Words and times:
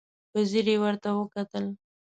په 0.31 0.39
ځير 0.49 0.67
يې 0.71 0.77
ورته 0.83 1.09
وکتل. 1.13 1.65